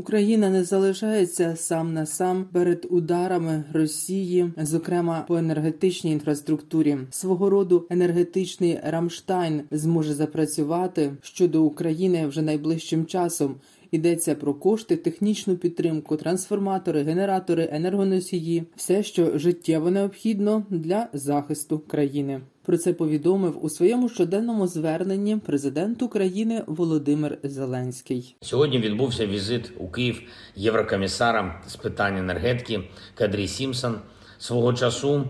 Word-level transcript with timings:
Україна 0.00 0.50
не 0.50 0.64
залишається 0.64 1.56
сам 1.56 1.94
на 1.94 2.06
сам 2.06 2.44
перед 2.52 2.86
ударами 2.90 3.64
Росії, 3.72 4.52
зокрема 4.56 5.24
по 5.28 5.36
енергетичній 5.36 6.12
інфраструктурі. 6.12 6.98
Свого 7.10 7.50
роду 7.50 7.86
енергетичний 7.90 8.78
Рамштайн 8.84 9.62
зможе 9.70 10.14
запрацювати 10.14 11.12
щодо 11.22 11.62
України 11.62 12.26
вже 12.26 12.42
найближчим 12.42 13.06
часом. 13.06 13.54
Йдеться 13.90 14.34
про 14.34 14.54
кошти, 14.54 14.96
технічну 14.96 15.56
підтримку, 15.56 16.16
трансформатори, 16.16 17.02
генератори, 17.02 17.68
енергоносії, 17.72 18.64
все, 18.76 19.02
що 19.02 19.38
життєво 19.38 19.90
необхідно 19.90 20.64
для 20.70 21.08
захисту 21.12 21.78
країни. 21.78 22.40
Про 22.70 22.78
це 22.78 22.92
повідомив 22.92 23.64
у 23.64 23.68
своєму 23.68 24.08
щоденному 24.08 24.66
зверненні 24.66 25.36
президент 25.36 26.02
України 26.02 26.62
Володимир 26.66 27.38
Зеленський. 27.42 28.36
Сьогодні 28.40 28.78
відбувся 28.78 29.26
візит 29.26 29.72
у 29.78 29.88
Київ 29.88 30.22
єврокомісара 30.56 31.62
з 31.66 31.76
питань 31.76 32.16
енергетики 32.16 32.80
Кадрі 33.14 33.48
Сімсон. 33.48 33.98
Свого 34.38 34.72
часу 34.72 35.24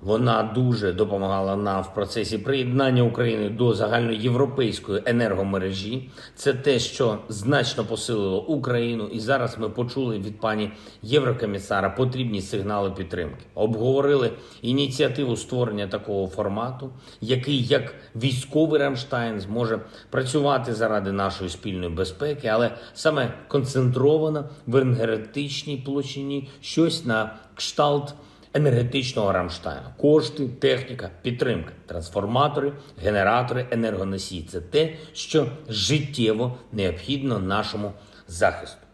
вона 0.00 0.42
дуже 0.42 0.92
допомагала 0.92 1.56
нам 1.56 1.82
в 1.82 1.94
процесі 1.94 2.38
приєднання 2.38 3.02
України 3.02 3.48
до 3.48 3.74
загальноєвропейської 3.74 5.02
енергомережі. 5.06 6.10
Це 6.34 6.52
те, 6.52 6.78
що 6.78 7.18
значно 7.28 7.84
посилило 7.84 8.42
Україну, 8.46 9.08
і 9.12 9.20
зараз 9.20 9.58
ми 9.58 9.68
почули 9.68 10.18
від 10.18 10.40
пані 10.40 10.70
Єврокомісара 11.02 11.90
потрібні 11.90 12.42
сигнали 12.42 12.90
підтримки. 12.90 13.44
Обговорили 13.54 14.32
ініціативу 14.62 15.36
створення 15.36 15.86
такого 15.86 16.26
формату, 16.26 16.90
який 17.20 17.62
як 17.62 17.94
військовий 18.16 18.80
Рамштайн 18.80 19.40
зможе 19.40 19.80
працювати 20.10 20.74
заради 20.74 21.12
нашої 21.12 21.50
спільної 21.50 21.90
безпеки, 21.90 22.48
але 22.48 22.70
саме 22.94 23.34
концентровано 23.48 24.44
в 24.66 24.76
енергетичній 24.76 25.76
площині 25.76 26.48
щось 26.60 27.04
на 27.04 27.34
кшталт 27.54 28.14
енергетичного 28.56 29.32
Рамштайну. 29.32 29.88
Кошти, 29.96 30.48
техніка, 30.48 31.10
підтримка, 31.22 31.72
трансформатори, 31.86 32.72
генератори, 33.02 33.66
енергоносії 33.70 34.42
це 34.42 34.60
те, 34.60 34.94
що 35.12 35.48
життєво 35.68 36.58
необхідно 36.72 37.38
нашому 37.38 37.92
захисту. 38.28 38.85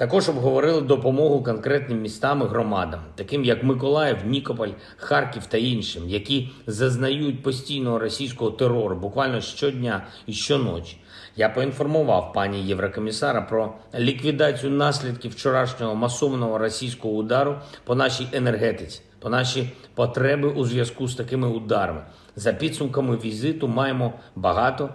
Також 0.00 0.28
обговорили 0.28 0.80
допомогу 0.80 1.42
конкретним 1.42 2.00
містам 2.00 2.42
і 2.42 2.44
громадам, 2.44 3.00
таким 3.14 3.44
як 3.44 3.62
Миколаїв, 3.62 4.16
Нікополь, 4.24 4.68
Харків 4.96 5.46
та 5.46 5.58
іншим, 5.58 6.08
які 6.08 6.50
зазнають 6.66 7.42
постійного 7.42 7.98
російського 7.98 8.50
терору 8.50 8.96
буквально 8.96 9.40
щодня 9.40 10.06
і 10.26 10.32
щоночі. 10.32 10.96
Я 11.36 11.48
поінформував 11.48 12.32
пані 12.32 12.62
Єврокомісара 12.62 13.40
про 13.40 13.74
ліквідацію 13.98 14.72
наслідків 14.72 15.30
вчорашнього 15.30 15.94
масованого 15.94 16.58
російського 16.58 17.14
удару 17.14 17.56
по 17.84 17.94
нашій 17.94 18.26
енергетиці, 18.32 19.00
по 19.18 19.28
наші 19.28 19.70
потреби 19.94 20.48
у 20.48 20.64
зв'язку 20.64 21.08
з 21.08 21.14
такими 21.14 21.48
ударами. 21.48 22.02
За 22.36 22.52
підсумками 22.52 23.16
візиту 23.16 23.68
маємо 23.68 24.12
багато 24.36 24.88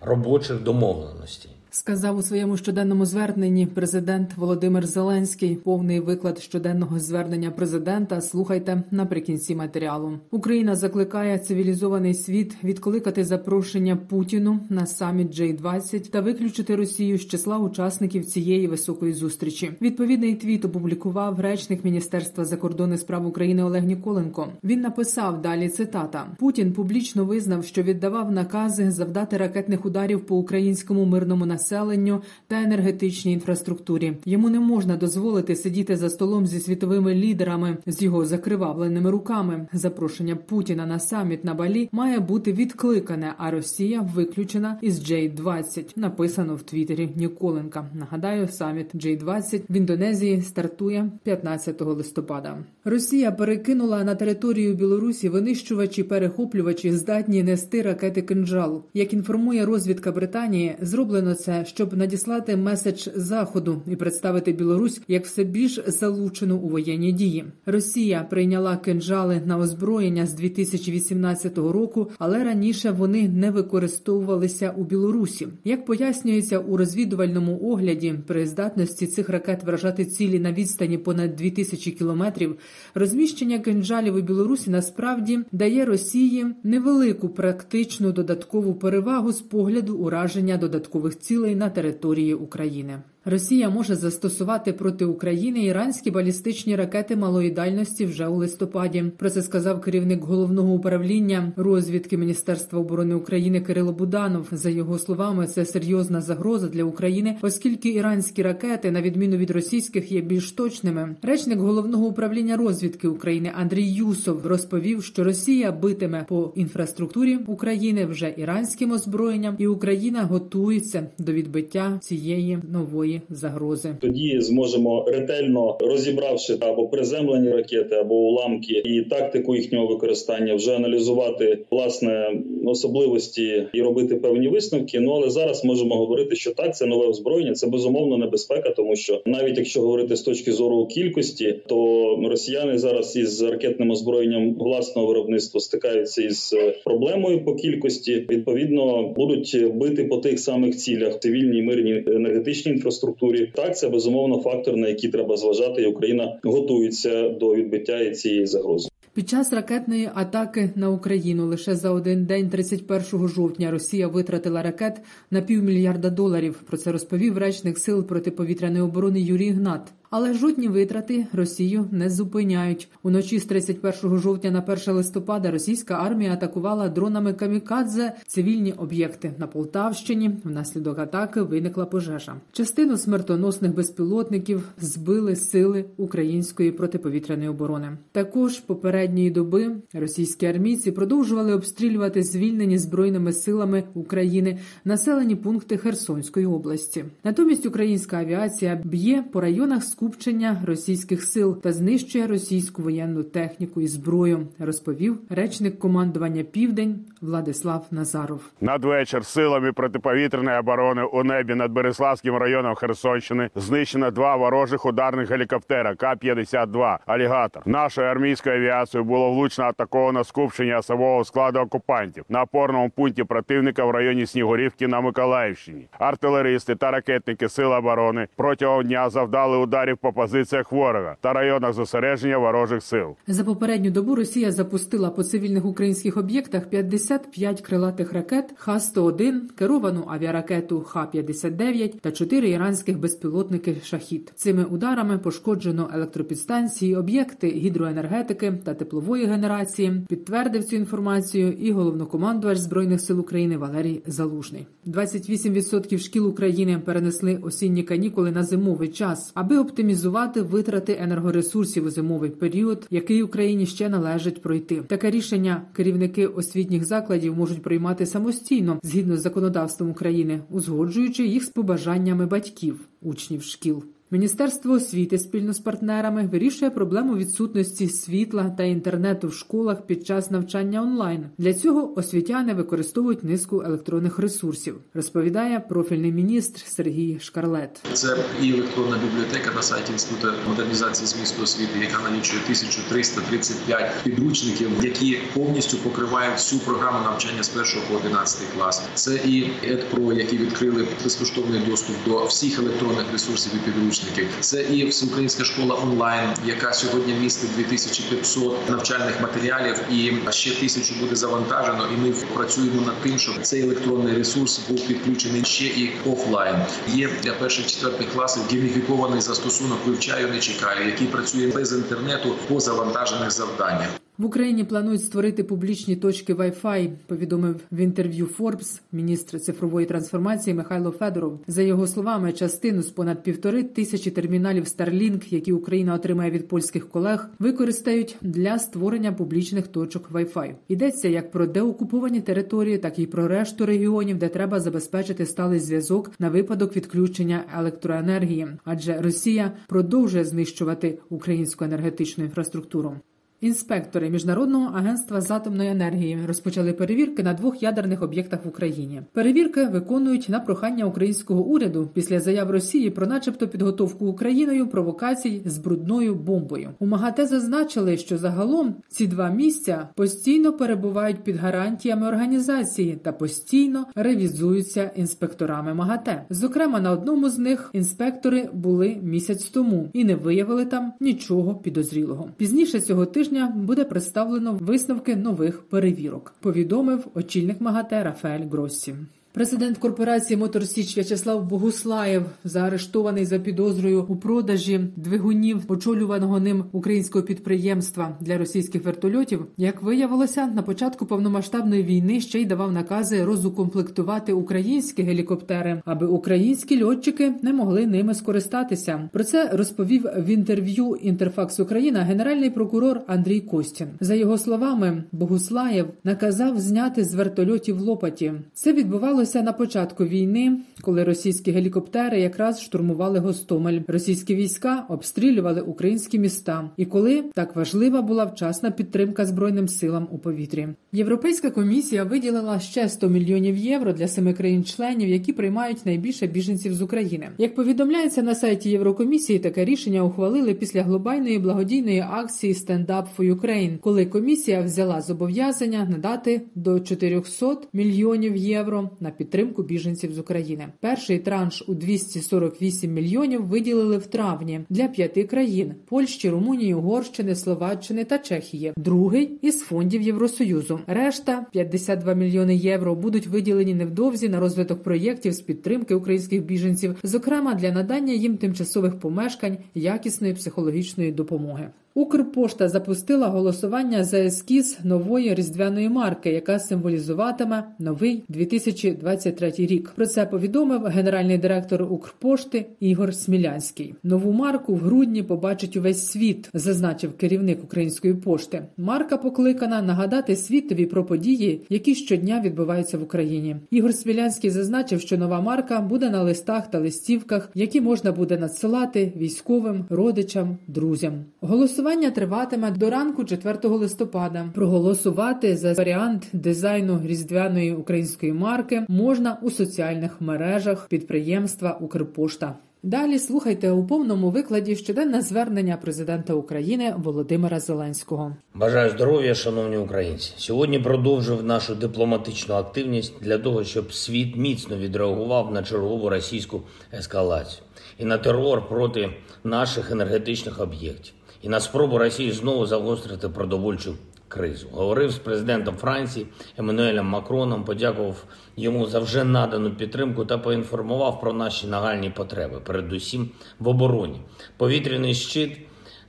робочих 0.00 0.60
домовленостей. 0.62 1.55
Сказав 1.78 2.18
у 2.18 2.22
своєму 2.22 2.56
щоденному 2.56 3.06
зверненні 3.06 3.66
президент 3.66 4.36
Володимир 4.36 4.86
Зеленський. 4.86 5.56
Повний 5.56 6.00
виклад 6.00 6.38
щоденного 6.38 6.98
звернення 6.98 7.50
президента. 7.50 8.20
Слухайте 8.20 8.82
наприкінці 8.90 9.54
матеріалу. 9.54 10.12
Україна 10.30 10.76
закликає 10.76 11.38
цивілізований 11.38 12.14
світ 12.14 12.56
відкликати 12.64 13.24
запрошення 13.24 13.96
Путіну 13.96 14.60
на 14.68 14.86
саміт 14.86 15.40
J-20 15.40 16.10
та 16.10 16.20
виключити 16.20 16.76
Росію 16.76 17.18
з 17.18 17.26
числа 17.26 17.58
учасників 17.58 18.24
цієї 18.24 18.66
високої 18.66 19.12
зустрічі. 19.12 19.72
Відповідний 19.80 20.34
твіт 20.34 20.64
опублікував 20.64 21.40
речник 21.40 21.84
Міністерства 21.84 22.44
закордонних 22.44 23.00
справ 23.00 23.26
України 23.26 23.64
Олег 23.64 23.84
Ніколенко. 23.84 24.48
Він 24.64 24.80
написав 24.80 25.42
далі 25.42 25.68
цитата: 25.68 26.26
Путін 26.38 26.72
публічно 26.72 27.24
визнав, 27.24 27.64
що 27.64 27.82
віддавав 27.82 28.32
накази 28.32 28.90
завдати 28.90 29.36
ракетних 29.36 29.86
ударів 29.86 30.26
по 30.26 30.36
українському 30.36 31.04
мирному 31.04 31.46
населенню 31.46 31.65
населенню 31.66 32.22
та 32.48 32.62
енергетичній 32.62 33.32
інфраструктурі. 33.32 34.16
Йому 34.24 34.50
не 34.50 34.60
можна 34.60 34.96
дозволити 34.96 35.56
сидіти 35.56 35.96
за 35.96 36.10
столом 36.10 36.46
зі 36.46 36.60
світовими 36.60 37.14
лідерами 37.14 37.76
з 37.86 38.02
його 38.02 38.26
закривавленими 38.26 39.10
руками. 39.10 39.66
Запрошення 39.72 40.36
Путіна 40.36 40.86
на 40.86 40.98
саміт 40.98 41.44
на 41.44 41.54
Балі 41.54 41.88
має 41.92 42.20
бути 42.20 42.52
відкликане, 42.52 43.34
а 43.38 43.50
Росія 43.50 44.00
виключена 44.14 44.78
із 44.82 45.10
J-20, 45.10 45.84
Написано 45.96 46.54
в 46.54 46.62
Твіттері 46.62 47.08
Ніколенка. 47.16 47.86
Нагадаю, 47.94 48.48
саміт 48.48 48.94
J-20 48.94 49.62
в 49.70 49.76
Індонезії 49.76 50.42
стартує 50.42 51.10
15 51.22 51.80
листопада. 51.80 52.58
Росія 52.84 53.32
перекинула 53.32 54.04
на 54.04 54.14
територію 54.14 54.74
Білорусі 54.74 55.28
винищувачі 55.28 56.02
перехоплювачі, 56.02 56.92
здатні 56.92 57.42
нести 57.42 57.82
ракети 57.82 58.22
кинжал. 58.22 58.82
Як 58.94 59.12
інформує 59.12 59.64
розвідка 59.64 60.12
Британії, 60.12 60.76
зроблено 60.80 61.34
це 61.34 61.55
щоб 61.64 61.96
надіслати 61.96 62.56
меседж 62.56 63.08
заходу 63.14 63.82
і 63.86 63.96
представити 63.96 64.52
Білорусь 64.52 65.00
як 65.08 65.24
все 65.24 65.44
більш 65.44 65.80
залучену 65.86 66.56
у 66.56 66.68
воєнні 66.68 67.12
дії. 67.12 67.44
Росія 67.66 68.26
прийняла 68.30 68.76
кинжали 68.76 69.42
на 69.46 69.58
озброєння 69.58 70.26
з 70.26 70.32
2018 70.32 71.58
року, 71.58 72.10
але 72.18 72.44
раніше 72.44 72.90
вони 72.90 73.28
не 73.28 73.50
використовувалися 73.50 74.74
у 74.76 74.84
Білорусі. 74.84 75.48
Як 75.64 75.84
пояснюється 75.84 76.58
у 76.58 76.76
розвідувальному 76.76 77.60
огляді, 77.62 78.14
при 78.26 78.46
здатності 78.46 79.06
цих 79.06 79.28
ракет 79.28 79.64
вражати 79.64 80.04
цілі 80.04 80.38
на 80.38 80.52
відстані 80.52 80.98
понад 80.98 81.36
2000 81.36 81.90
кілометрів, 81.90 82.56
розміщення 82.94 83.58
кинжалів 83.58 84.14
у 84.14 84.20
Білорусі 84.20 84.70
насправді 84.70 85.38
дає 85.52 85.84
Росії 85.84 86.46
невелику 86.62 87.28
практичну 87.28 88.12
додаткову 88.12 88.74
перевагу 88.74 89.32
з 89.32 89.40
погляду 89.40 89.94
ураження 89.94 90.56
додаткових 90.56 91.18
цілей 91.18 91.35
цілей 91.36 91.56
на 91.56 91.70
території 91.70 92.34
України. 92.34 93.02
Росія 93.28 93.70
може 93.70 93.96
застосувати 93.96 94.72
проти 94.72 95.04
України 95.04 95.64
іранські 95.64 96.10
балістичні 96.10 96.76
ракети 96.76 97.16
малої 97.16 97.50
дальності 97.50 98.06
вже 98.06 98.26
у 98.26 98.36
листопаді. 98.36 99.04
Про 99.16 99.30
це 99.30 99.42
сказав 99.42 99.80
керівник 99.80 100.24
головного 100.24 100.72
управління 100.72 101.52
розвідки 101.56 102.16
Міністерства 102.16 102.80
оборони 102.80 103.14
України 103.14 103.60
Кирило 103.60 103.92
Буданов. 103.92 104.48
За 104.52 104.70
його 104.70 104.98
словами, 104.98 105.46
це 105.46 105.64
серйозна 105.64 106.20
загроза 106.20 106.68
для 106.68 106.84
України, 106.84 107.36
оскільки 107.42 107.88
іранські 107.88 108.42
ракети, 108.42 108.90
на 108.90 109.02
відміну 109.02 109.36
від 109.36 109.50
російських, 109.50 110.12
є 110.12 110.20
більш 110.20 110.52
точними. 110.52 111.16
Речник 111.22 111.58
головного 111.58 112.06
управління 112.06 112.56
розвідки 112.56 113.08
України 113.08 113.52
Андрій 113.56 113.88
Юсов 113.88 114.46
розповів, 114.46 115.04
що 115.04 115.24
Росія 115.24 115.72
битиме 115.72 116.24
по 116.28 116.52
інфраструктурі 116.56 117.36
України 117.36 118.06
вже 118.06 118.34
іранським 118.36 118.92
озброєнням, 118.92 119.54
і 119.58 119.66
Україна 119.66 120.22
готується 120.22 121.06
до 121.18 121.32
відбиття 121.32 121.98
цієї 122.02 122.58
нової 122.72 123.15
загрози. 123.30 123.96
Тоді 124.00 124.40
зможемо 124.40 125.04
ретельно 125.08 125.78
розібравши 125.80 126.56
або 126.60 126.88
приземлені 126.88 127.50
ракети, 127.50 127.94
або 127.94 128.14
уламки 128.14 128.82
і 128.84 129.02
тактику 129.02 129.56
їхнього 129.56 129.86
використання, 129.86 130.54
вже 130.54 130.76
аналізувати 130.76 131.58
власне 131.70 132.30
особливості 132.64 133.66
і 133.72 133.82
робити 133.82 134.16
певні 134.16 134.48
висновки. 134.48 135.00
Ну 135.00 135.10
але 135.10 135.30
зараз 135.30 135.64
можемо 135.64 135.96
говорити, 135.96 136.36
що 136.36 136.50
так 136.50 136.76
це 136.76 136.86
нове 136.86 137.06
озброєння, 137.06 137.52
це 137.52 137.66
безумовно 137.66 138.18
небезпека, 138.18 138.70
тому 138.70 138.96
що 138.96 139.22
навіть 139.26 139.58
якщо 139.58 139.80
говорити 139.80 140.16
з 140.16 140.22
точки 140.22 140.52
зору 140.52 140.86
кількості, 140.86 141.60
то 141.66 141.76
росіяни 142.24 142.78
зараз 142.78 143.16
із 143.16 143.42
ракетним 143.42 143.90
озброєнням 143.90 144.54
власного 144.54 145.08
виробництва 145.08 145.60
стикаються 145.60 146.22
із 146.22 146.54
проблемою 146.84 147.44
по 147.44 147.54
кількості. 147.54 148.26
Відповідно 148.30 149.08
будуть 149.16 149.72
бити 149.74 150.04
по 150.04 150.16
тих 150.16 150.38
самих 150.38 150.76
цілях 150.76 151.20
цивільній 151.20 151.62
мирній 151.62 152.04
енергетичній 152.06 152.72
інфраструктурі 152.72 153.05
інфраструктурі. 153.06 153.52
Так 153.54 153.78
це 153.78 153.88
безумовно 153.88 154.40
фактор, 154.40 154.76
на 154.76 154.88
який 154.88 155.10
треба 155.10 155.36
зважати, 155.36 155.82
і 155.82 155.86
Україна 155.86 156.38
готується 156.44 157.28
до 157.28 157.54
відбиття 157.54 158.10
цієї 158.10 158.46
загрози. 158.46 158.88
Під 159.14 159.28
час 159.28 159.52
ракетної 159.52 160.08
атаки 160.14 160.70
на 160.74 160.90
Україну 160.90 161.46
лише 161.46 161.74
за 161.74 161.90
один 161.90 162.24
день, 162.24 162.48
31 162.50 163.28
жовтня, 163.28 163.70
Росія 163.70 164.08
витратила 164.08 164.62
ракет 164.62 165.00
на 165.30 165.40
півмільярда 165.40 166.10
доларів. 166.10 166.62
Про 166.66 166.76
це 166.76 166.92
розповів 166.92 167.38
речник 167.38 167.78
сил 167.78 168.06
протиповітряної 168.06 168.82
оборони 168.82 169.20
Юрій 169.20 169.50
Гнат. 169.50 169.92
Але 170.10 170.34
жодні 170.34 170.68
витрати 170.68 171.26
Росію 171.32 171.88
не 171.90 172.10
зупиняють. 172.10 172.88
Уночі 173.02 173.38
з 173.38 173.44
31 173.44 174.18
жовтня 174.18 174.50
на 174.50 174.60
1 174.60 174.94
листопада 174.94 175.50
російська 175.50 175.94
армія 175.94 176.32
атакувала 176.32 176.88
дронами 176.88 177.32
камікадзе 177.32 178.12
цивільні 178.26 178.72
об'єкти 178.72 179.32
на 179.38 179.46
Полтавщині. 179.46 180.30
Внаслідок 180.44 180.98
атаки 180.98 181.42
виникла 181.42 181.86
пожежа. 181.86 182.34
Частину 182.52 182.96
смертоносних 182.96 183.74
безпілотників 183.74 184.68
збили 184.80 185.36
сили 185.36 185.84
української 185.96 186.72
протиповітряної 186.72 187.48
оборони. 187.48 187.98
Також 188.12 188.60
попередньої 188.60 189.30
доби 189.30 189.76
російські 189.92 190.46
армійці 190.46 190.92
продовжували 190.92 191.54
обстрілювати 191.54 192.22
звільнені 192.22 192.78
збройними 192.78 193.32
силами 193.32 193.84
України 193.94 194.58
населені 194.84 195.36
пункти 195.36 195.76
Херсонської 195.76 196.46
області. 196.46 197.04
Натомість 197.24 197.66
українська 197.66 198.16
авіація 198.16 198.80
б'є 198.84 199.24
по 199.32 199.40
районах 199.40 199.84
скупчення 199.96 200.56
російських 200.66 201.22
сил 201.22 201.60
та 201.60 201.72
знищує 201.72 202.26
російську 202.26 202.82
воєнну 202.82 203.22
техніку 203.22 203.80
і 203.80 203.86
зброю, 203.86 204.48
розповів 204.58 205.18
речник 205.30 205.78
командування 205.78 206.42
Південь 206.42 206.98
Владислав 207.20 207.86
Назаров. 207.90 208.40
Надвечір 208.60 209.24
силами 209.24 209.72
протиповітряної 209.72 210.58
оборони 210.58 211.02
у 211.02 211.24
небі 211.24 211.54
над 211.54 211.72
Береславським 211.72 212.36
районом 212.36 212.74
Херсонщини 212.74 213.50
знищено 213.54 214.10
два 214.10 214.36
ворожих 214.36 214.86
ударних 214.86 215.30
гелікоптера 215.30 215.94
К-52 215.94 216.98
«Алігатор». 217.06 217.62
Нашою 217.66 218.08
армійською 218.08 218.56
авіацією 218.56 219.04
було 219.04 219.32
влучно 219.32 219.64
атаковано 219.64 220.24
скупчення 220.24 220.78
особового 220.78 221.24
складу 221.24 221.58
окупантів 221.58 222.24
на 222.28 222.42
опорному 222.42 222.90
пункті 222.90 223.24
противника 223.24 223.84
в 223.84 223.90
районі 223.90 224.26
Снігурівки 224.26 224.88
на 224.88 225.00
Миколаївщині. 225.00 225.88
Артилеристи 225.98 226.74
та 226.74 226.90
ракетники 226.90 227.48
Сил 227.48 227.72
оборони 227.72 228.28
протягом 228.36 228.84
дня 228.84 229.10
завдали 229.10 229.56
ударів 229.56 229.85
по 229.94 230.12
позиціях 230.12 230.72
ворога 230.72 231.16
та 231.20 231.32
районах 231.32 231.72
зосередження 231.72 232.38
ворожих 232.38 232.82
сил. 232.82 233.16
За 233.26 233.44
попередню 233.44 233.90
добу 233.90 234.14
Росія 234.14 234.52
запустила 234.52 235.10
по 235.10 235.24
цивільних 235.24 235.64
українських 235.64 236.16
об'єктах 236.16 236.66
55 236.70 237.60
крилатих 237.60 238.12
ракет 238.12 238.54
Х-101, 238.56 239.40
керовану 239.58 240.04
авіаракету 240.08 240.80
Х-59 240.80 242.00
та 242.00 242.12
4 242.12 242.48
іранських 242.50 242.98
безпілотники 242.98 243.76
«Шахід». 243.84 244.32
Цими 244.34 244.64
ударами 244.64 245.18
пошкоджено 245.18 245.90
електропідстанції, 245.94 246.96
об'єкти 246.96 247.48
гідроенергетики 247.48 248.52
та 248.64 248.74
теплової 248.74 249.26
генерації. 249.26 249.92
Підтвердив 250.08 250.64
цю 250.64 250.76
інформацію 250.76 251.52
і 251.52 251.72
головнокомандувач 251.72 252.58
збройних 252.58 253.00
сил 253.00 253.20
України 253.20 253.56
Валерій 253.56 254.02
Залужний. 254.06 254.66
28% 254.86 255.98
шкіл 255.98 256.28
України 256.28 256.82
перенесли 256.84 257.36
осінні 257.42 257.82
канікули 257.82 258.30
на 258.30 258.42
зимовий 258.42 258.88
час, 258.88 259.32
аби 259.34 259.58
оптимізувати 259.76 260.42
витрати 260.42 260.96
енергоресурсів 261.00 261.86
у 261.86 261.90
зимовий 261.90 262.30
період, 262.30 262.86
який 262.90 263.22
Україні 263.22 263.66
ще 263.66 263.88
належить 263.88 264.42
пройти. 264.42 264.82
Таке 264.82 265.10
рішення 265.10 265.62
керівники 265.72 266.26
освітніх 266.26 266.84
закладів 266.84 267.36
можуть 267.36 267.62
приймати 267.62 268.06
самостійно 268.06 268.80
згідно 268.82 269.16
з 269.16 269.20
законодавством 269.20 269.90
України, 269.90 270.40
узгоджуючи 270.50 271.26
їх 271.26 271.44
з 271.44 271.48
побажаннями 271.48 272.26
батьків 272.26 272.80
учнів 273.02 273.42
шкіл. 273.42 273.84
Міністерство 274.10 274.74
освіти 274.74 275.18
спільно 275.18 275.52
з 275.52 275.58
партнерами 275.58 276.28
вирішує 276.32 276.70
проблему 276.70 277.16
відсутності 277.16 277.88
світла 277.88 278.54
та 278.58 278.62
інтернету 278.62 279.28
в 279.28 279.34
школах 279.34 279.86
під 279.86 280.06
час 280.06 280.30
навчання 280.30 280.82
онлайн. 280.82 281.26
Для 281.38 281.54
цього 281.54 281.98
освітяни 281.98 282.54
використовують 282.54 283.24
низку 283.24 283.62
електронних 283.66 284.18
ресурсів, 284.18 284.76
розповідає 284.94 285.60
профільний 285.60 286.12
міністр 286.12 286.60
Сергій 286.66 287.18
Шкарлет. 287.20 287.80
Це 287.92 288.16
і 288.42 288.52
електронна 288.52 288.96
бібліотека 289.04 289.54
на 289.56 289.62
сайті 289.62 289.92
інституту 289.92 290.32
модернізації 290.48 291.06
змісту 291.06 291.42
освіти, 291.42 291.78
яка 291.80 292.10
налічує 292.10 292.42
1335 292.42 293.90
підручників, 294.04 294.70
які 294.82 295.18
повністю 295.34 295.76
покривають 295.76 296.34
всю 296.36 296.60
програму 296.60 297.04
навчання 297.04 297.42
з 297.42 297.56
1 297.56 297.64
по 297.90 297.96
11 297.96 298.42
клас. 298.56 298.82
Це 298.94 299.14
і 299.14 299.50
ЕдПро, 299.64 300.12
які 300.12 300.36
відкрили 300.36 300.86
безкоштовний 301.04 301.60
доступ 301.66 301.96
до 302.06 302.24
всіх 302.24 302.58
електронних 302.58 303.12
ресурсів 303.12 303.52
і 303.54 303.70
підручників. 303.70 303.95
Це 304.40 304.62
і 304.62 304.88
всеукраїнська 304.88 305.44
школа 305.44 305.74
онлайн, 305.74 306.28
яка 306.44 306.72
сьогодні 306.72 307.14
містить 307.14 307.50
2500 307.56 308.70
навчальних 308.70 309.20
матеріалів, 309.20 309.76
і 309.90 310.12
ще 310.30 310.54
тисячу 310.54 310.94
буде 311.00 311.16
завантажено. 311.16 311.88
І 311.94 311.96
ми 311.96 312.14
працюємо 312.34 312.82
над 312.86 312.94
тим, 313.02 313.18
щоб 313.18 313.42
цей 313.42 313.62
електронний 313.62 314.16
ресурс 314.16 314.60
був 314.68 314.86
підключений 314.86 315.44
ще 315.44 315.64
і 315.64 315.92
офлайн. 316.06 316.56
Є 316.88 317.10
для 317.22 317.32
перших 317.32 317.66
четвертих 317.66 318.12
класів 318.12 318.42
гейміфікований 318.50 319.20
застосунок 319.20 319.78
«Вивчаю, 319.86 320.28
не 320.28 320.38
чекаю», 320.38 320.86
який 320.86 321.06
працює 321.06 321.46
без 321.46 321.72
інтернету 321.72 322.34
по 322.48 322.60
завантажених 322.60 323.30
завданнях. 323.30 323.88
В 324.18 324.24
Україні 324.24 324.64
планують 324.64 325.04
створити 325.04 325.44
публічні 325.44 325.96
точки 325.96 326.34
Wi-Fi, 326.34 326.90
повідомив 327.06 327.60
в 327.72 327.76
інтерв'ю 327.76 328.28
Forbes 328.38 328.80
міністр 328.92 329.40
цифрової 329.40 329.86
трансформації 329.86 330.54
Михайло 330.54 330.90
Федоров. 330.90 331.40
За 331.46 331.62
його 331.62 331.86
словами, 331.86 332.32
частину 332.32 332.82
з 332.82 332.90
понад 332.90 333.22
півтори 333.22 333.62
тисячі 333.62 334.10
терміналів 334.10 334.64
Starlink, 334.64 335.34
які 335.34 335.52
Україна 335.52 335.94
отримає 335.94 336.30
від 336.30 336.48
польських 336.48 336.88
колег, 336.88 337.28
використають 337.38 338.16
для 338.22 338.58
створення 338.58 339.12
публічних 339.12 339.66
точок 339.68 340.10
Wi-Fi. 340.10 340.54
Йдеться 340.68 341.08
як 341.08 341.30
про 341.30 341.46
деокуповані 341.46 342.20
території, 342.20 342.78
так 342.78 342.98
і 342.98 343.06
про 343.06 343.28
решту 343.28 343.66
регіонів, 343.66 344.18
де 344.18 344.28
треба 344.28 344.60
забезпечити 344.60 345.26
сталий 345.26 345.60
зв'язок 345.60 346.10
на 346.18 346.28
випадок 346.28 346.76
відключення 346.76 347.44
електроенергії, 347.58 348.46
адже 348.64 349.00
Росія 349.00 349.52
продовжує 349.68 350.24
знищувати 350.24 350.98
українську 351.08 351.64
енергетичну 351.64 352.24
інфраструктуру. 352.24 352.96
Інспектори 353.40 354.10
міжнародного 354.10 354.76
агентства 354.76 355.20
з 355.20 355.30
атомної 355.30 355.70
енергії 355.70 356.18
розпочали 356.26 356.72
перевірки 356.72 357.22
на 357.22 357.34
двох 357.34 357.62
ядерних 357.62 358.02
об'єктах 358.02 358.44
в 358.44 358.48
Україні. 358.48 359.02
Перевірки 359.12 359.64
виконують 359.64 360.28
на 360.28 360.40
прохання 360.40 360.84
українського 360.84 361.42
уряду 361.42 361.90
після 361.94 362.20
заяв 362.20 362.50
Росії 362.50 362.90
про, 362.90 363.06
начебто, 363.06 363.48
підготовку 363.48 364.06
Україною 364.06 364.66
провокацій 364.66 365.42
з 365.44 365.58
брудною 365.58 366.14
бомбою. 366.14 366.70
У 366.78 366.86
МАГАТЕ 366.86 367.26
зазначили, 367.26 367.96
що 367.96 368.18
загалом 368.18 368.74
ці 368.88 369.06
два 369.06 369.30
місця 369.30 369.88
постійно 369.94 370.52
перебувають 370.52 371.24
під 371.24 371.36
гарантіями 371.36 372.08
організації 372.08 372.98
та 373.02 373.12
постійно 373.12 373.86
ревізуються 373.94 374.90
інспекторами 374.96 375.74
МАГАТЕ. 375.74 376.24
Зокрема, 376.30 376.80
на 376.80 376.90
одному 376.90 377.30
з 377.30 377.38
них 377.38 377.70
інспектори 377.72 378.48
були 378.52 378.98
місяць 379.02 379.44
тому 379.44 379.90
і 379.92 380.04
не 380.04 380.14
виявили 380.14 380.64
там 380.64 380.92
нічого 381.00 381.54
підозрілого. 381.54 382.28
Пізніше 382.36 382.80
цього 382.80 383.06
тижня 383.06 383.25
тижня 383.26 383.52
буде 383.56 383.84
представлено 383.84 384.52
висновки 384.52 385.16
нових 385.16 385.62
перевірок. 385.62 386.34
Повідомив 386.40 387.06
очільник 387.14 387.60
МАГАТЕ 387.60 388.02
Рафаель 388.02 388.48
Гроссі. 388.48 388.94
Президент 389.36 389.78
корпорації 389.78 390.36
Моторсіч 390.36 390.96
В'ячеслав 390.96 391.48
Богуслаєв 391.48 392.22
заарештований 392.44 393.24
за 393.24 393.38
підозрою 393.38 394.04
у 394.08 394.16
продажі 394.16 394.80
двигунів 394.96 395.62
очолюваного 395.68 396.40
ним 396.40 396.64
українського 396.72 397.24
підприємства 397.24 398.16
для 398.20 398.38
російських 398.38 398.84
вертольотів. 398.84 399.46
Як 399.56 399.82
виявилося, 399.82 400.46
на 400.46 400.62
початку 400.62 401.06
повномасштабної 401.06 401.82
війни 401.82 402.20
ще 402.20 402.40
й 402.40 402.44
давав 402.44 402.72
накази 402.72 403.24
розукомплектувати 403.24 404.32
українські 404.32 405.02
гелікоптери, 405.02 405.82
аби 405.84 406.06
українські 406.06 406.84
льотчики 406.84 407.34
не 407.42 407.52
могли 407.52 407.86
ними 407.86 408.14
скористатися. 408.14 409.08
Про 409.12 409.24
це 409.24 409.50
розповів 409.52 410.06
в 410.16 410.28
інтерв'ю 410.28 410.96
Інтерфакс 411.02 411.60
Україна 411.60 412.00
генеральний 412.00 412.50
прокурор 412.50 413.00
Андрій 413.06 413.40
Костін. 413.40 413.88
За 414.00 414.14
його 414.14 414.38
словами, 414.38 415.04
Богуслаєв 415.12 415.86
наказав 416.04 416.60
зняти 416.60 417.04
з 417.04 417.14
вертольотів 417.14 417.80
лопаті. 417.80 418.32
Це 418.54 418.72
відбувалося 418.72 419.25
на 419.34 419.52
початку 419.52 420.04
війни, 420.04 420.58
коли 420.80 421.04
російські 421.04 421.50
гелікоптери 421.50 422.20
якраз 422.20 422.62
штурмували 422.62 423.18
Гостомель. 423.18 423.80
Російські 423.88 424.34
війська 424.34 424.86
обстрілювали 424.88 425.60
українські 425.60 426.18
міста, 426.18 426.70
і 426.76 426.86
коли 426.86 427.24
так 427.34 427.56
важлива 427.56 428.02
була 428.02 428.24
вчасна 428.24 428.70
підтримка 428.70 429.26
збройним 429.26 429.68
силам 429.68 430.08
у 430.10 430.18
повітрі. 430.18 430.68
Європейська 430.92 431.50
комісія 431.50 432.04
виділила 432.04 432.60
ще 432.60 432.88
100 432.88 433.08
мільйонів 433.08 433.56
євро 433.56 433.92
для 433.92 434.08
семи 434.08 434.32
країн-членів, 434.32 435.08
які 435.08 435.32
приймають 435.32 435.86
найбільше 435.86 436.26
біженців 436.26 436.74
з 436.74 436.82
України. 436.82 437.28
Як 437.38 437.54
повідомляється 437.54 438.22
на 438.22 438.34
сайті 438.34 438.70
Єврокомісії, 438.70 439.38
таке 439.38 439.64
рішення 439.64 440.04
ухвалили 440.04 440.54
після 440.54 440.82
глобальної 440.82 441.38
благодійної 441.38 442.04
акції 442.10 442.52
«Stand 442.52 442.86
Up 442.86 443.06
for 443.18 443.34
Ukraine», 443.34 443.78
коли 443.78 444.06
комісія 444.06 444.62
взяла 444.62 445.00
зобов'язання 445.00 445.84
надати 445.90 446.42
до 446.54 446.80
400 446.80 447.56
мільйонів 447.72 448.36
євро 448.36 448.90
на 449.00 449.10
підтримку 449.16 449.62
біженців 449.62 450.12
з 450.12 450.18
України. 450.18 450.66
Перший 450.80 451.18
транш 451.18 451.64
у 451.68 451.74
248 451.74 452.92
мільйонів 452.92 453.46
виділили 453.46 453.98
в 453.98 454.06
травні 454.06 454.60
для 454.70 454.88
п'яти 454.88 455.24
країн: 455.24 455.74
Польщі, 455.88 456.30
Румунії, 456.30 456.74
Угорщини, 456.74 457.34
Словаччини 457.34 458.04
та 458.04 458.18
Чехії. 458.18 458.72
Другий 458.76 459.38
із 459.42 459.60
фондів 459.60 460.02
Євросоюзу. 460.02 460.80
Решта 460.86 461.46
52 461.52 462.14
мільйони 462.14 462.56
євро 462.56 462.94
будуть 462.94 463.26
виділені 463.26 463.74
невдовзі 463.74 464.28
на 464.28 464.40
розвиток 464.40 464.82
проєктів 464.82 465.32
з 465.32 465.40
підтримки 465.40 465.94
українських 465.94 466.44
біженців, 466.44 466.96
зокрема 467.02 467.54
для 467.54 467.72
надання 467.72 468.12
їм 468.12 468.36
тимчасових 468.36 468.98
помешкань, 468.98 469.58
якісної 469.74 470.34
психологічної 470.34 471.12
допомоги. 471.12 471.70
Укрпошта 471.96 472.68
запустила 472.68 473.28
голосування 473.28 474.04
за 474.04 474.18
ескіз 474.18 474.78
нової 474.84 475.34
різдвяної 475.34 475.88
марки, 475.88 476.30
яка 476.30 476.58
символізуватиме 476.58 477.64
новий 477.78 478.22
2023 478.28 479.52
рік. 479.56 479.92
Про 479.96 480.06
це 480.06 480.26
повідомив 480.26 480.84
генеральний 480.84 481.38
директор 481.38 481.82
Укрпошти 481.82 482.66
Ігор 482.80 483.14
Смілянський. 483.14 483.94
Нову 484.02 484.32
марку 484.32 484.74
в 484.74 484.78
грудні 484.78 485.22
побачить 485.22 485.76
увесь 485.76 486.06
світ, 486.06 486.50
зазначив 486.54 487.16
керівник 487.16 487.64
української 487.64 488.14
пошти. 488.14 488.62
Марка 488.76 489.16
покликана 489.16 489.82
нагадати 489.82 490.36
світові 490.36 490.86
про 490.86 491.04
події, 491.04 491.60
які 491.68 491.94
щодня 491.94 492.40
відбуваються 492.44 492.98
в 492.98 493.02
Україні. 493.02 493.56
Ігор 493.70 493.94
Смілянський 493.94 494.50
зазначив, 494.50 495.00
що 495.00 495.18
нова 495.18 495.40
марка 495.40 495.80
буде 495.80 496.10
на 496.10 496.22
листах 496.22 496.70
та 496.70 496.78
листівках, 496.78 497.50
які 497.54 497.80
можна 497.80 498.12
буде 498.12 498.38
надсилати 498.38 499.12
військовим, 499.16 499.84
родичам, 499.90 500.56
друзям. 500.66 501.12
Голосування 501.40 501.85
триватиме 501.94 502.70
до 502.70 502.90
ранку 502.90 503.24
4 503.24 503.58
листопада. 503.68 504.48
Проголосувати 504.54 505.56
за 505.56 505.72
варіант 505.72 506.26
дизайну 506.32 507.00
різдвяної 507.04 507.74
української 507.74 508.32
марки 508.32 508.84
можна 508.88 509.38
у 509.42 509.50
соціальних 509.50 510.20
мережах 510.20 510.88
підприємства 510.88 511.78
Укрпошта. 511.80 512.54
Далі 512.82 513.18
слухайте 513.18 513.70
у 513.70 513.86
повному 513.86 514.30
викладі 514.30 514.76
щоденне 514.76 515.22
звернення 515.22 515.76
президента 515.76 516.34
України 516.34 516.94
Володимира 516.98 517.60
Зеленського. 517.60 518.36
Бажаю 518.54 518.90
здоров'я, 518.90 519.34
шановні 519.34 519.76
українці. 519.76 520.32
Сьогодні 520.36 520.78
продовжив 520.78 521.44
нашу 521.44 521.74
дипломатичну 521.74 522.54
активність 522.54 523.14
для 523.20 523.38
того, 523.38 523.64
щоб 523.64 523.92
світ 523.92 524.36
міцно 524.36 524.76
відреагував 524.76 525.52
на 525.52 525.62
чергову 525.62 526.08
російську 526.08 526.62
ескалацію 526.92 527.62
і 527.98 528.04
на 528.04 528.18
терор 528.18 528.68
проти 528.68 529.10
наших 529.44 529.90
енергетичних 529.90 530.60
об'єктів, 530.60 531.12
і 531.46 531.48
на 531.48 531.60
спробу 531.60 531.98
Росії 531.98 532.32
знову 532.32 532.66
загострити 532.66 533.28
продовольчу 533.28 533.94
кризу. 534.28 534.66
Говорив 534.72 535.10
з 535.10 535.18
президентом 535.18 535.76
Франції 535.76 536.26
Еммануелем 536.58 537.06
Макроном, 537.06 537.64
подякував 537.64 538.24
йому 538.56 538.86
за 538.86 538.98
вже 538.98 539.24
надану 539.24 539.70
підтримку 539.70 540.24
та 540.24 540.38
поінформував 540.38 541.20
про 541.20 541.32
наші 541.32 541.66
нагальні 541.66 542.10
потреби, 542.10 542.60
передусім 542.60 543.30
в 543.58 543.68
обороні. 543.68 544.20
Повітряний 544.56 545.14
щит 545.14 545.58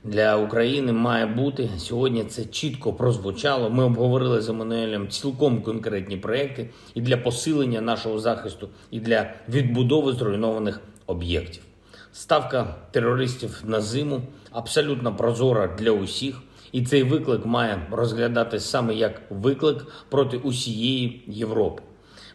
для 0.04 0.36
України 0.36 0.92
має 0.92 1.26
бути 1.26 1.70
сьогодні. 1.78 2.24
Це 2.24 2.44
чітко 2.44 2.92
прозвучало. 2.92 3.70
Ми 3.70 3.84
обговорили 3.84 4.40
з 4.40 4.48
Еммануелем 4.48 5.08
цілком 5.08 5.62
конкретні 5.62 6.16
проекти 6.16 6.70
і 6.94 7.00
для 7.00 7.16
посилення 7.16 7.80
нашого 7.80 8.18
захисту, 8.18 8.68
і 8.90 9.00
для 9.00 9.30
відбудови 9.48 10.12
зруйнованих 10.12 10.80
об'єктів. 11.06 11.67
Ставка 12.12 12.74
терористів 12.90 13.62
на 13.64 13.80
зиму 13.80 14.22
абсолютно 14.52 15.16
прозора 15.16 15.76
для 15.78 15.90
усіх, 15.90 16.40
і 16.72 16.82
цей 16.82 17.02
виклик 17.02 17.46
має 17.46 17.86
розглядатись 17.90 18.70
саме 18.70 18.94
як 18.94 19.22
виклик 19.30 19.86
проти 20.08 20.36
усієї 20.36 21.24
Європи. 21.26 21.82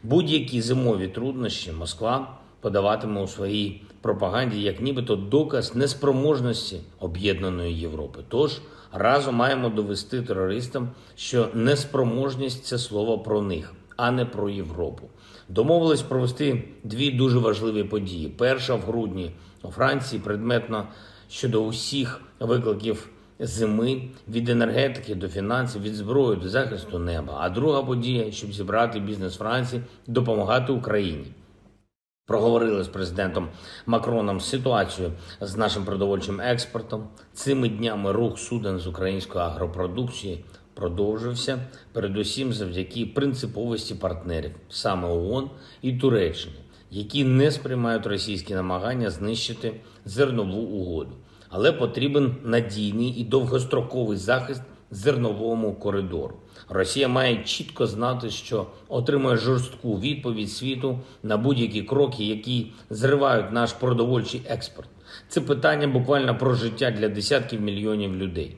Будь-які 0.03 0.62
зимові 0.62 1.08
труднощі 1.08 1.72
Москва 1.72 2.38
подаватиме 2.62 3.22
у 3.22 3.27
своїй 3.27 3.82
пропаганді 4.01 4.62
як 4.62 4.82
нібито 4.82 5.15
доказ 5.15 5.75
неспроможності 5.75 6.80
об'єднаної 7.00 7.80
Європи. 7.80 8.20
Тож 8.27 8.62
разом 8.92 9.36
маємо 9.36 9.70
довести 9.70 10.22
терористам, 10.22 10.89
що 11.15 11.48
неспроможність 11.53 12.65
це 12.65 12.77
слово 12.77 13.20
про 13.20 13.42
них, 13.42 13.74
а 13.98 14.12
не 14.12 14.25
про 14.25 14.50
Європу. 14.50 15.10
Домовились 15.50 16.01
провести 16.01 16.63
дві 16.84 17.12
дуже 17.12 17.39
важливі 17.39 17.84
події. 17.84 18.27
Перша 18.27 18.75
в 18.75 18.82
грудні 18.82 19.32
у 19.63 19.72
Франції 19.72 20.22
предметно 20.22 20.88
щодо 21.29 21.65
усіх 21.65 22.22
викликів 22.39 23.10
зими 23.39 24.01
від 24.27 24.50
енергетики 24.50 25.15
до 25.15 25.27
фінансів, 25.27 25.82
від 25.82 25.96
зброї 25.96 26.39
до 26.39 26.50
захисту 26.50 27.00
неба. 27.00 27.38
А 27.39 27.50
друга 27.50 27.84
подія, 27.84 28.32
щоб 28.32 28.53
зібрати 28.53 29.00
бізнес 29.00 29.36
Франції, 29.38 29.82
допомагати 30.08 30.72
Україні. 30.72 31.27
Проговорили 32.25 32.84
з 32.84 32.88
президентом 32.88 33.50
Макроном 33.86 34.39
ситуацію 34.39 35.12
з 35.41 35.55
нашим 35.58 35.86
продовольчим 35.86 36.41
експортом. 36.41 37.08
Цими 37.34 37.70
днями 37.70 38.12
рух 38.12 38.39
суден 38.39 38.79
з 38.79 38.88
української 38.88 39.46
агропродукції 39.46 40.46
продовжився, 40.74 41.60
передусім 41.93 42.53
завдяки 42.53 43.05
принциповості 43.05 43.96
партнерів, 43.96 44.51
саме 44.70 45.08
ООН 45.08 45.50
і 45.82 45.93
Туреччини, 45.93 46.55
які 46.94 47.24
не 47.24 47.52
сприймають 47.52 48.06
російські 48.06 48.54
намагання 48.54 49.10
знищити 49.10 49.74
зернову 50.06 50.62
угоду. 50.62 51.12
Але 51.50 51.72
потрібен 51.72 52.36
надійний 52.44 53.10
і 53.10 53.24
довгостроковий 53.24 54.18
захист 54.18 54.62
зерновому 54.92 55.74
коридору. 55.74 56.36
Росія 56.70 57.08
має 57.08 57.44
чітко 57.44 57.88
знати, 57.88 58.30
що 58.30 58.68
отримує 58.88 59.38
жорстку 59.38 60.00
відповідь 60.00 60.52
світу 60.52 61.00
на 61.24 61.38
будь-які 61.38 61.82
кроки, 61.82 62.24
які 62.24 62.72
зривають 62.90 63.52
наш 63.52 63.74
продовольчий 63.74 64.42
експорт. 64.50 64.90
Це 65.28 65.42
питання 65.42 65.88
буквально 65.88 66.38
про 66.38 66.54
життя 66.54 66.92
для 66.92 67.10
десятків 67.10 67.62
мільйонів 67.62 68.16
людей. 68.16 68.56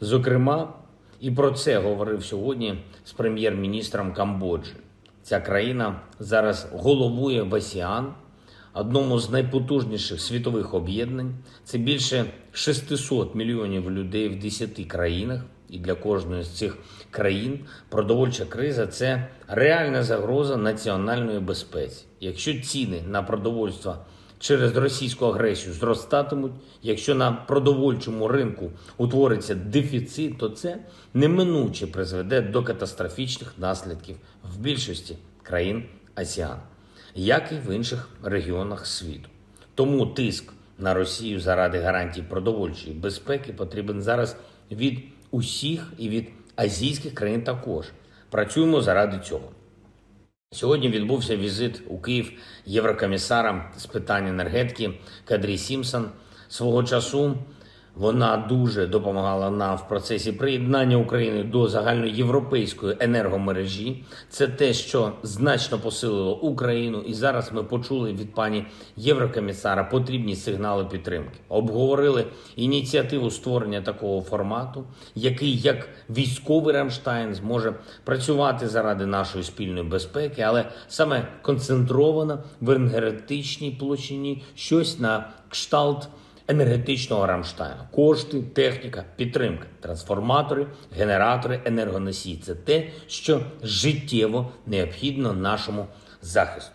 Зокрема, 0.00 0.72
і 1.20 1.30
про 1.30 1.50
це 1.50 1.78
говорив 1.78 2.24
сьогодні 2.24 2.74
з 3.04 3.12
прем'єр-міністром 3.12 4.12
Камбоджі. 4.12 4.72
Ця 5.26 5.40
країна 5.40 6.00
зараз 6.20 6.68
головує 6.72 7.42
в 7.42 7.54
АСІАН, 7.54 8.14
одному 8.74 9.18
з 9.18 9.30
найпотужніших 9.30 10.20
світових 10.20 10.74
об'єднань. 10.74 11.34
Це 11.64 11.78
більше 11.78 12.24
600 12.52 13.34
мільйонів 13.34 13.90
людей 13.90 14.28
в 14.28 14.38
10 14.38 14.86
країнах. 14.88 15.40
І 15.70 15.78
для 15.78 15.94
кожної 15.94 16.42
з 16.42 16.48
цих 16.48 16.78
країн 17.10 17.60
продовольча 17.88 18.44
криза 18.44 18.86
це 18.86 19.28
реальна 19.48 20.02
загроза 20.02 20.56
національної 20.56 21.40
безпеці. 21.40 22.04
Якщо 22.20 22.60
ціни 22.60 23.02
на 23.08 23.22
продовольство 23.22 23.96
через 24.46 24.76
російську 24.76 25.26
агресію 25.26 25.74
зростатимуть, 25.74 26.52
якщо 26.82 27.14
на 27.14 27.32
продовольчому 27.32 28.28
ринку 28.28 28.70
утвориться 28.96 29.54
дефіцит, 29.54 30.38
то 30.38 30.48
це 30.48 30.78
неминуче 31.14 31.86
призведе 31.86 32.40
до 32.40 32.62
катастрофічних 32.62 33.54
наслідків 33.58 34.16
в 34.54 34.58
більшості 34.58 35.16
країн 35.42 35.84
АСІАН, 36.14 36.58
як 37.14 37.52
і 37.52 37.68
в 37.68 37.74
інших 37.74 38.08
регіонах 38.22 38.86
світу. 38.86 39.28
Тому 39.74 40.06
тиск 40.06 40.52
на 40.78 40.94
Росію 40.94 41.40
заради 41.40 41.78
гарантій 41.78 42.22
продовольчої 42.22 42.94
безпеки 42.94 43.52
потрібен 43.52 44.02
зараз 44.02 44.36
від 44.70 45.04
усіх 45.30 45.92
і 45.98 46.08
від 46.08 46.28
азійських 46.56 47.14
країн 47.14 47.42
також. 47.42 47.86
Працюємо 48.30 48.80
заради 48.80 49.18
цього. 49.18 49.50
Сьогодні 50.52 50.88
відбувся 50.88 51.36
візит 51.36 51.82
у 51.88 51.98
Київ 51.98 52.32
єврокомісара 52.66 53.72
з 53.76 53.86
питань 53.86 54.26
енергетики 54.26 54.92
Кадрі 55.24 55.58
Сімсон. 55.58 56.10
Свого 56.48 56.84
часу 56.84 57.38
вона 57.96 58.36
дуже 58.36 58.86
допомагала 58.86 59.50
нам 59.50 59.76
в 59.76 59.88
процесі 59.88 60.32
приєднання 60.32 60.96
України 60.96 61.44
до 61.44 61.68
загальноєвропейської 61.68 62.96
енергомережі. 63.00 64.04
Це 64.28 64.46
те, 64.46 64.72
що 64.72 65.12
значно 65.22 65.78
посилило 65.78 66.40
Україну, 66.40 67.00
і 67.06 67.14
зараз 67.14 67.52
ми 67.52 67.62
почули 67.62 68.12
від 68.12 68.34
пані 68.34 68.66
єврокомісара 68.96 69.84
потрібні 69.84 70.36
сигнали 70.36 70.84
підтримки. 70.84 71.38
Обговорили 71.48 72.24
ініціативу 72.56 73.30
створення 73.30 73.80
такого 73.80 74.22
формату, 74.22 74.84
який 75.14 75.56
як 75.56 75.88
військовий 76.10 76.74
Рамштайн 76.74 77.34
зможе 77.34 77.74
працювати 78.04 78.68
заради 78.68 79.06
нашої 79.06 79.44
спільної 79.44 79.88
безпеки, 79.88 80.42
але 80.42 80.64
саме 80.88 81.28
концентровано 81.42 82.38
в 82.60 82.70
енергетичній 82.70 83.70
площині 83.70 84.42
щось 84.54 84.98
на 84.98 85.28
кшталт 85.48 86.08
енергетичного 86.48 87.26
Рамштайну. 87.26 87.82
Кошти, 87.90 88.42
техніка, 88.42 89.04
підтримка, 89.16 89.66
трансформатори, 89.80 90.66
генератори, 90.96 91.60
енергоносії 91.64 92.36
це 92.36 92.54
те, 92.54 92.88
що 93.06 93.40
життєво 93.62 94.52
необхідно 94.66 95.32
нашому 95.32 95.86
захисту. 96.22 96.72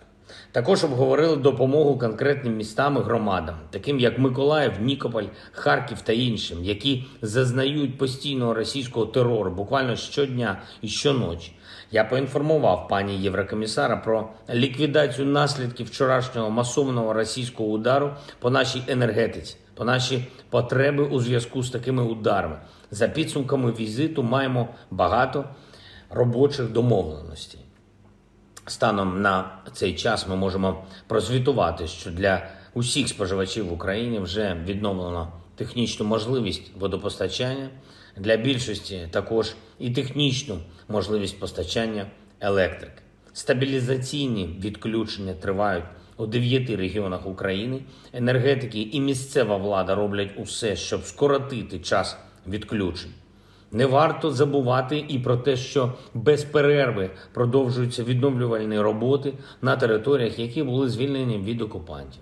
Також 0.51 0.83
обговорили 0.83 1.35
допомогу 1.35 1.97
конкретним 1.97 2.57
містам 2.57 2.97
і 2.97 2.99
громадам, 2.99 3.55
таким 3.69 3.99
як 3.99 4.19
Миколаїв, 4.19 4.71
Нікополь, 4.81 5.23
Харків 5.51 6.01
та 6.01 6.13
іншим, 6.13 6.63
які 6.63 7.05
зазнають 7.21 7.97
постійного 7.97 8.53
російського 8.53 9.05
терору 9.05 9.51
буквально 9.51 9.95
щодня 9.95 10.61
і 10.81 10.87
щоночі. 10.87 11.53
Я 11.91 12.03
поінформував 12.03 12.87
пані 12.87 13.17
Єврокомісара 13.17 13.97
про 13.97 14.29
ліквідацію 14.53 15.27
наслідків 15.27 15.87
вчорашнього 15.87 16.49
масованого 16.49 17.13
російського 17.13 17.69
удару 17.69 18.13
по 18.39 18.49
нашій 18.49 18.83
енергетиці, 18.87 19.57
по 19.73 19.85
наші 19.85 20.27
потреби 20.49 21.03
у 21.03 21.19
зв'язку 21.19 21.63
з 21.63 21.69
такими 21.69 22.03
ударами. 22.03 22.59
За 22.91 23.07
підсумками 23.07 23.71
візиту 23.71 24.23
маємо 24.23 24.67
багато 24.91 25.45
робочих 26.09 26.69
домовленостей. 26.69 27.59
Станом 28.65 29.21
на 29.21 29.51
цей 29.73 29.95
час 29.95 30.27
ми 30.27 30.35
можемо 30.35 30.83
прозвітувати, 31.07 31.87
що 31.87 32.11
для 32.11 32.49
усіх 32.73 33.07
споживачів 33.07 33.67
в 33.67 33.73
Україні 33.73 34.19
вже 34.19 34.63
відновлено 34.65 35.31
технічну 35.55 36.05
можливість 36.05 36.71
водопостачання, 36.79 37.69
для 38.17 38.37
більшості 38.37 39.07
також 39.11 39.55
і 39.79 39.91
технічну 39.91 40.57
можливість 40.87 41.39
постачання 41.39 42.05
електрики. 42.39 43.01
Стабілізаційні 43.33 44.59
відключення 44.63 45.33
тривають 45.33 45.85
у 46.17 46.25
дев'яти 46.25 46.75
регіонах 46.75 47.27
України. 47.27 47.81
Енергетики 48.13 48.81
і 48.81 48.99
місцева 48.99 49.57
влада 49.57 49.95
роблять 49.95 50.31
усе, 50.37 50.75
щоб 50.75 51.03
скоротити 51.03 51.79
час 51.79 52.17
відключень. 52.47 53.11
Не 53.71 53.85
варто 53.85 54.31
забувати 54.31 55.05
і 55.07 55.19
про 55.19 55.37
те, 55.37 55.55
що 55.55 55.93
без 56.13 56.43
перерви 56.43 57.09
продовжуються 57.33 58.03
відновлювальні 58.03 58.79
роботи 58.79 59.33
на 59.61 59.75
територіях, 59.75 60.39
які 60.39 60.63
були 60.63 60.89
звільнені 60.89 61.37
від 61.37 61.61
окупантів 61.61 62.21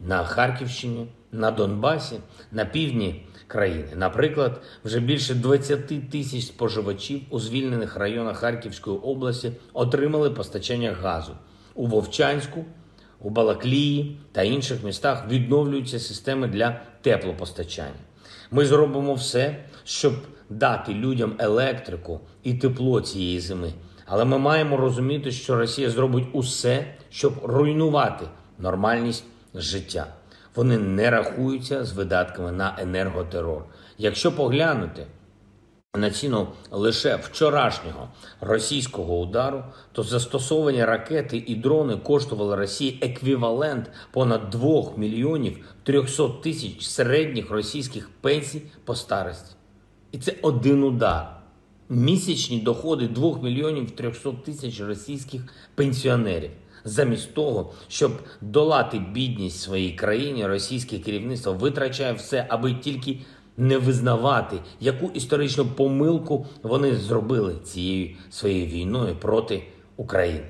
на 0.00 0.24
Харківщині, 0.24 1.06
на 1.32 1.50
Донбасі, 1.50 2.16
на 2.52 2.64
півдні 2.64 3.26
країни. 3.46 3.88
Наприклад, 3.96 4.60
вже 4.84 5.00
більше 5.00 5.34
20 5.34 6.10
тисяч 6.10 6.44
споживачів 6.44 7.20
у 7.30 7.40
звільнених 7.40 7.96
районах 7.96 8.38
Харківської 8.38 8.96
області 8.96 9.52
отримали 9.72 10.30
постачання 10.30 10.96
газу 11.02 11.32
у 11.74 11.86
Вовчанську, 11.86 12.64
у 13.20 13.30
Балаклії 13.30 14.20
та 14.32 14.42
інших 14.42 14.84
містах 14.84 15.28
відновлюються 15.28 15.98
системи 15.98 16.48
для 16.48 16.80
теплопостачання. 17.02 18.00
Ми 18.50 18.66
зробимо 18.66 19.14
все, 19.14 19.56
щоб 19.84 20.12
дати 20.50 20.94
людям 20.94 21.34
електрику 21.38 22.20
і 22.42 22.54
тепло 22.54 23.00
цієї 23.00 23.40
зими. 23.40 23.72
Але 24.06 24.24
ми 24.24 24.38
маємо 24.38 24.76
розуміти, 24.76 25.32
що 25.32 25.56
Росія 25.56 25.90
зробить 25.90 26.26
усе, 26.32 26.94
щоб 27.10 27.32
руйнувати 27.44 28.24
нормальність 28.58 29.24
життя. 29.54 30.06
Вони 30.54 30.78
не 30.78 31.10
рахуються 31.10 31.84
з 31.84 31.92
видатками 31.92 32.52
на 32.52 32.76
енерготерор. 32.78 33.64
Якщо 33.98 34.32
поглянути 34.32 35.06
на 35.98 36.10
ціну 36.10 36.48
лише 36.70 37.16
вчорашнього 37.16 38.08
російського 38.40 39.18
удару, 39.18 39.64
то 39.92 40.02
застосовані 40.02 40.84
ракети 40.84 41.44
і 41.46 41.54
дрони 41.54 41.96
коштували 41.96 42.56
Росії 42.56 42.98
еквівалент 43.00 43.90
понад 44.10 44.50
2 44.50 44.92
мільйонів 44.96 45.74
300 45.82 46.28
тисяч 46.28 46.86
середніх 46.86 47.50
російських 47.50 48.10
пенсій 48.20 48.62
по 48.84 48.94
старості. 48.94 49.54
І 50.12 50.18
це 50.18 50.34
один 50.42 50.84
удар. 50.84 51.34
Місячні 51.88 52.60
доходи 52.60 53.08
2 53.08 53.38
мільйонів 53.42 53.90
300 53.90 54.32
тисяч 54.32 54.80
російських 54.80 55.42
пенсіонерів. 55.74 56.50
Замість 56.84 57.34
того, 57.34 57.72
щоб 57.88 58.12
долати 58.40 58.98
бідність 58.98 59.60
своїй 59.60 59.92
країні, 59.92 60.46
російське 60.46 60.98
керівництво 60.98 61.52
витрачає 61.52 62.12
все, 62.12 62.46
аби 62.48 62.74
тільки 62.74 63.18
не 63.58 63.78
визнавати, 63.78 64.58
яку 64.80 65.10
історичну 65.14 65.66
помилку 65.66 66.46
вони 66.62 66.96
зробили 66.96 67.54
цією 67.64 68.16
своєю 68.30 68.66
війною 68.66 69.16
проти 69.16 69.62
України. 69.96 70.46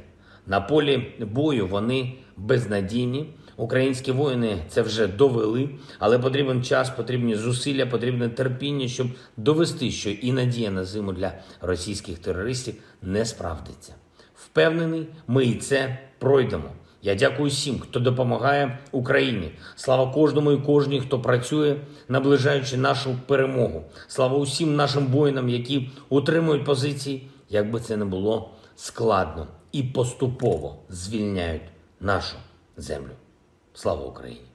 На 0.47 0.61
полі 0.61 1.12
бою 1.21 1.67
вони 1.67 2.15
безнадійні. 2.37 3.27
Українські 3.57 4.12
воїни 4.12 4.59
це 4.69 4.83
вже 4.83 5.07
довели, 5.07 5.71
але 5.99 6.19
потрібен 6.19 6.62
час, 6.62 6.91
потрібні 6.91 7.35
зусилля, 7.35 7.87
потрібне 7.87 8.29
терпіння, 8.29 8.88
щоб 8.88 9.07
довести, 9.37 9.91
що 9.91 10.11
і 10.11 10.33
надія 10.33 10.71
на 10.71 10.85
зиму 10.85 11.12
для 11.12 11.33
російських 11.61 12.19
терористів 12.19 12.75
не 13.03 13.25
справдиться. 13.25 13.95
Впевнений, 14.35 15.07
ми 15.27 15.45
і 15.45 15.55
це 15.55 15.99
пройдемо. 16.19 16.71
Я 17.02 17.14
дякую 17.14 17.50
всім, 17.50 17.81
хто 17.81 18.00
допомагає 18.00 18.78
Україні. 18.93 19.50
Слава 19.76 20.12
кожному 20.12 20.52
і 20.52 20.57
кожній, 20.57 21.00
хто 21.00 21.21
працює, 21.21 21.76
наближаючи 22.09 22.76
нашу 22.76 23.17
перемогу. 23.26 23.85
Слава 24.09 24.38
усім 24.38 24.76
нашим 24.76 25.07
воїнам, 25.07 25.49
які 25.49 25.90
утримують 26.09 26.64
позиції, 26.64 27.28
як 27.49 27.71
би 27.71 27.81
це 27.81 27.97
не 27.97 28.05
було 28.05 28.50
складно 28.76 29.47
і 29.73 29.83
поступово 29.83 30.76
звільняють 30.88 31.62
нашу 32.00 32.37
землю. 32.76 33.12
Слава 33.75 34.05
Україні! 34.05 34.48